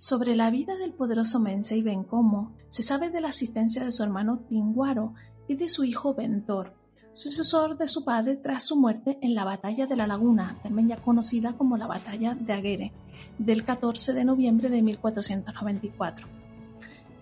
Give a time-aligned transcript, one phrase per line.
[0.00, 4.38] Sobre la vida del poderoso Mensei Bencomo se sabe de la asistencia de su hermano
[4.38, 5.12] Tinguaro
[5.46, 6.72] y de su hijo Ventor,
[7.12, 10.96] sucesor de su padre tras su muerte en la Batalla de la Laguna, también ya
[10.96, 12.92] conocida como la Batalla de Aguere,
[13.36, 16.26] del 14 de noviembre de 1494.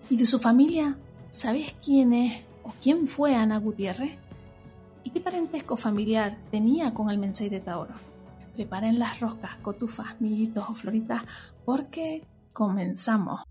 [0.09, 0.97] ¿Y de su familia?
[1.29, 4.17] ¿Sabes quién es o quién fue Ana Gutiérrez?
[5.03, 7.95] ¿Y qué parentesco familiar tenía con el Mensei de Taoro?
[8.55, 11.23] Preparen las roscas, cotufas, millitos o floritas
[11.65, 12.23] porque
[12.53, 13.41] comenzamos.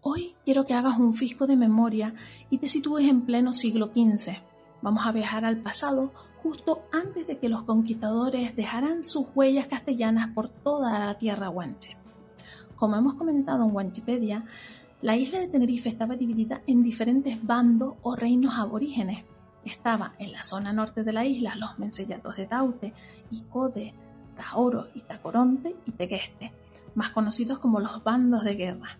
[0.00, 2.14] Hoy quiero que hagas un fisco de memoria
[2.50, 4.32] y te sitúes en pleno siglo XV.
[4.82, 6.12] Vamos a viajar al pasado
[6.42, 11.96] justo antes de que los conquistadores dejaran sus huellas castellanas por toda la tierra guanche.
[12.74, 14.44] Como hemos comentado en Wanchipedia,
[15.02, 19.24] la isla de Tenerife estaba dividida en diferentes bandos o reinos aborígenes.
[19.64, 22.94] Estaba en la zona norte de la isla los mensellatos de Taute,
[23.32, 23.94] Icode,
[24.36, 26.52] Taoro, Itacoronte y Tegueste,
[26.94, 28.96] más conocidos como los bandos de guerra.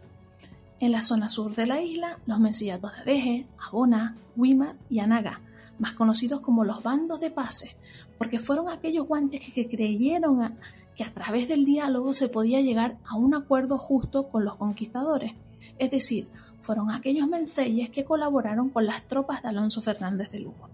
[0.81, 5.41] En la zona sur de la isla, los mensellatos de Adeje, Abona, Wima y Anaga,
[5.79, 7.77] más conocidos como los bandos de pase,
[8.19, 10.59] porque fueron aquellos guantes que, creyeron
[10.97, 15.35] que a través del diálogo se podía llegar a un acuerdo justo con los conquistadores
[15.79, 16.29] es decir,
[16.61, 20.69] fueron aquellos menseyes que colaboraron con las tropas de Alonso Fernández de Lugo.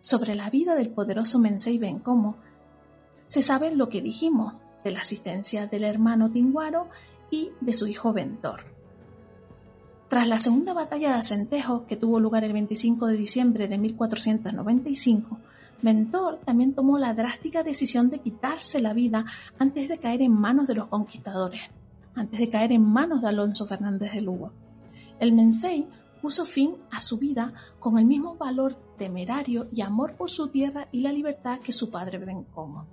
[0.00, 2.36] Sobre la vida del poderoso Mensei Bencomo,
[3.28, 6.88] se sabe lo que dijimos de la asistencia del hermano Tinguaro
[7.30, 8.66] y de su hijo Ventor.
[10.08, 15.38] Tras la segunda batalla de Acentejo, que tuvo lugar el 25 de diciembre de 1495,
[15.80, 19.24] Ventor también tomó la drástica decisión de quitarse la vida
[19.58, 21.62] antes de caer en manos de los conquistadores
[22.14, 24.52] antes de caer en manos de Alonso Fernández de Lugo.
[25.18, 25.88] El Mensei
[26.20, 30.88] puso fin a su vida con el mismo valor temerario y amor por su tierra
[30.92, 32.86] y la libertad que su padre Bencomo.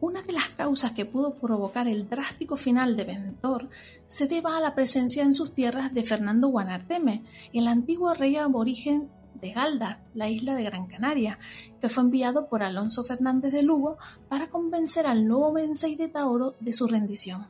[0.00, 3.68] Una de las causas que pudo provocar el drástico final de Ventor
[4.06, 7.22] se deba a la presencia en sus tierras de Fernando Guanarteme,
[7.52, 11.38] el antiguo rey aborigen de Galdar, la isla de Gran Canaria,
[11.80, 13.98] que fue enviado por Alonso Fernández de Lugo
[14.28, 17.46] para convencer al nuevo Mensei de Taoro de su rendición.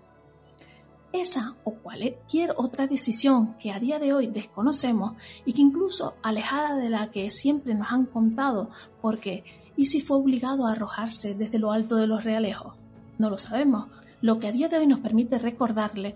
[1.13, 5.15] Esa o cualquier otra decisión que a día de hoy desconocemos
[5.45, 8.71] y que incluso alejada de la que siempre nos han contado,
[9.03, 9.43] porque
[9.77, 12.75] ¿y si fue obligado a arrojarse desde lo alto de los realejos?
[13.19, 13.89] No lo sabemos.
[14.21, 16.15] Lo que a día de hoy nos permite recordarle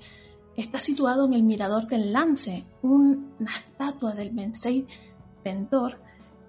[0.56, 4.86] está situado en el mirador del Lance, una estatua del Mensei
[5.44, 5.98] Ventor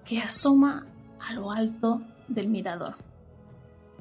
[0.04, 0.86] que asoma
[1.20, 2.96] a lo alto del mirador.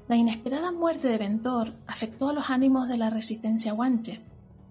[0.07, 4.21] La inesperada muerte de Ventor afectó a los ánimos de la resistencia guanche.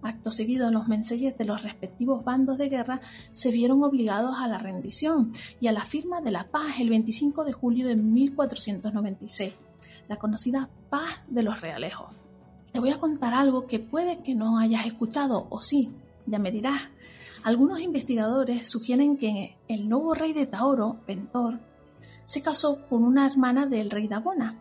[0.01, 3.01] Acto seguido, los menseyes de los respectivos bandos de guerra
[3.33, 7.43] se vieron obligados a la rendición y a la firma de la paz el 25
[7.43, 9.57] de julio de 1496,
[10.07, 12.07] la conocida Paz de los Realejos.
[12.71, 15.91] Te voy a contar algo que puede que no hayas escuchado, o sí,
[16.25, 16.83] ya me dirás.
[17.45, 21.59] Algunos investigadores sugieren que el nuevo rey de Taoro, Ventor,
[22.25, 24.57] se casó con una hermana del rey de Abona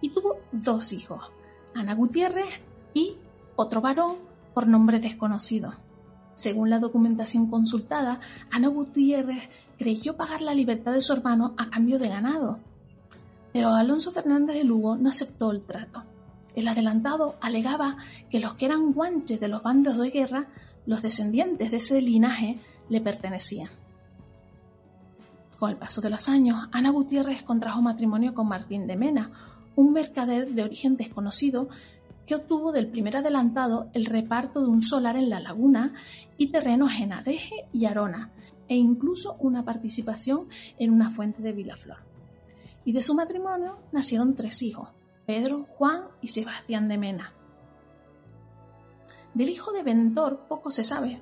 [0.00, 1.30] y tuvo dos hijos,
[1.76, 2.60] Ana Gutiérrez
[2.92, 3.18] y
[3.54, 4.16] otro varón
[4.52, 5.74] por nombre desconocido.
[6.34, 8.18] Según la documentación consultada,
[8.50, 12.58] Ana Gutiérrez creyó pagar la libertad de su hermano a cambio de ganado,
[13.52, 16.02] pero Alonso Fernández de Lugo no aceptó el trato.
[16.56, 17.96] El adelantado alegaba
[18.28, 20.48] que los que eran guanches de los bandos de guerra
[20.86, 22.58] los descendientes de ese linaje
[22.88, 23.70] le pertenecían.
[25.58, 29.30] Con el paso de los años, Ana Gutiérrez contrajo matrimonio con Martín de Mena,
[29.76, 31.68] un mercader de origen desconocido
[32.26, 35.94] que obtuvo del primer adelantado el reparto de un solar en la laguna
[36.36, 38.30] y terrenos en Adeje y Arona,
[38.68, 41.98] e incluso una participación en una fuente de Vilaflor.
[42.84, 44.88] Y de su matrimonio nacieron tres hijos,
[45.26, 47.33] Pedro, Juan y Sebastián de Mena.
[49.34, 51.20] Del hijo de Ventor poco se sabe.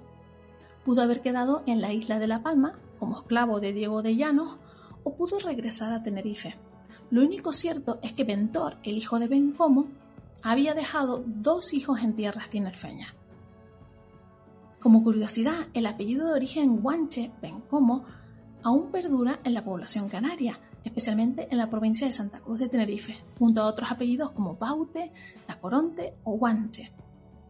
[0.85, 4.59] Pudo haber quedado en la isla de La Palma como esclavo de Diego de Llanos
[5.03, 6.55] o pudo regresar a Tenerife.
[7.11, 9.87] Lo único cierto es que Ventor, el hijo de Bencomo,
[10.43, 13.15] había dejado dos hijos en tierras tinerfeñas.
[14.81, 18.05] Como curiosidad, el apellido de origen guanche, Bencomo,
[18.63, 23.17] aún perdura en la población canaria, especialmente en la provincia de Santa Cruz de Tenerife,
[23.39, 25.13] junto a otros apellidos como Baute,
[25.47, 26.93] Tacoronte o Guanche.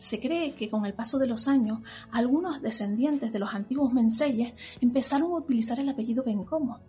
[0.03, 1.79] Se cree que con el paso de los años,
[2.11, 6.81] algunos descendientes de los antiguos menseyes empezaron a utilizar el apellido Bencomo,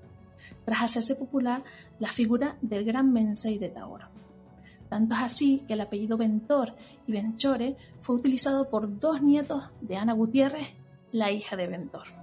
[0.66, 1.64] tras hacerse popular
[2.00, 4.08] la figura del gran mensei de Taoro.
[4.90, 6.74] Tanto es así que el apellido Ventor
[7.06, 10.70] y Benchore fue utilizado por dos nietos de Ana Gutiérrez
[11.12, 12.23] la hija de Ventor.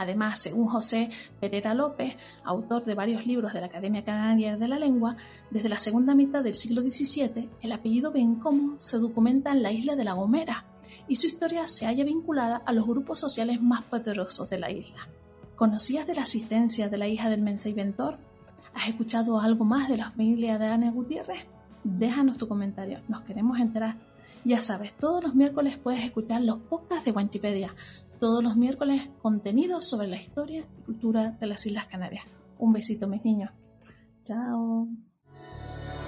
[0.00, 1.10] Además, según José
[1.40, 5.18] Pereira López, autor de varios libros de la Academia Canaria de la Lengua,
[5.50, 9.96] desde la segunda mitad del siglo XVII, el apellido Bencomo se documenta en la isla
[9.96, 10.64] de La Gomera
[11.06, 15.06] y su historia se halla vinculada a los grupos sociales más poderosos de la isla.
[15.54, 18.16] ¿Conocías de la asistencia de la hija del Mensa Ventor?
[18.72, 21.44] ¿Has escuchado algo más de la familia de Ana Gutiérrez?
[21.84, 23.96] Déjanos tu comentario, nos queremos enterar.
[24.46, 27.74] Ya sabes, todos los miércoles puedes escuchar los podcasts de Wikipedia,
[28.20, 32.24] todos los miércoles contenidos sobre la historia y cultura de las Islas Canarias.
[32.58, 33.50] Un besito, mis niños.
[34.24, 34.86] Chao.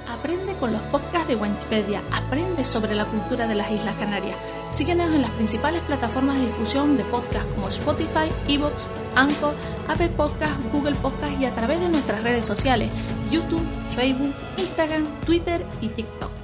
[0.08, 4.36] Aprende con los podcasts de Wikipedia, aprende sobre la cultura de las Islas Canarias.
[4.70, 9.54] Síguenos en las principales plataformas de difusión de podcasts como Spotify, Evox, Anchor,
[9.88, 12.90] Apple Podcasts, Google Podcasts y a través de nuestras redes sociales,
[13.30, 16.41] YouTube, Facebook, Instagram, Twitter y TikTok.